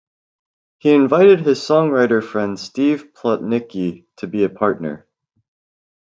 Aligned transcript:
He 0.79 0.95
invited 0.95 1.41
his 1.41 1.59
songwriter 1.59 2.23
friend 2.23 2.59
Steve 2.59 3.13
Plotnicki 3.13 4.05
to 4.15 4.25
be 4.25 4.43
a 4.43 4.49
partner. 4.49 5.05